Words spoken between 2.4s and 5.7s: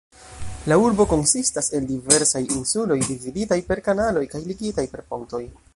insuloj, dividitaj per kanaloj kaj ligitaj per pontoj.